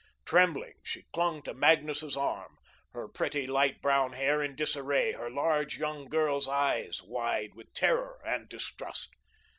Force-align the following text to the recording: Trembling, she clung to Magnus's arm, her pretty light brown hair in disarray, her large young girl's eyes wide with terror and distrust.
Trembling, 0.25 0.73
she 0.81 1.03
clung 1.13 1.43
to 1.43 1.53
Magnus's 1.53 2.17
arm, 2.17 2.57
her 2.91 3.07
pretty 3.07 3.45
light 3.45 3.83
brown 3.83 4.13
hair 4.13 4.41
in 4.41 4.55
disarray, 4.55 5.11
her 5.11 5.29
large 5.29 5.77
young 5.77 6.09
girl's 6.09 6.47
eyes 6.47 7.03
wide 7.03 7.53
with 7.53 7.71
terror 7.75 8.17
and 8.25 8.49
distrust. 8.49 9.11